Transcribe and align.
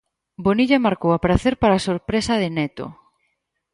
Bonilla 0.45 0.83
marcou 0.85 1.11
a 1.13 1.21
pracer 1.25 1.53
para 1.61 1.83
sorpresa 1.87 2.33
de 2.41 2.49
Neto. 2.57 2.85